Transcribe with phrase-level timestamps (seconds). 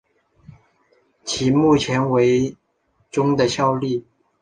[1.23, 2.57] 其目前为
[3.11, 4.03] 中的效力。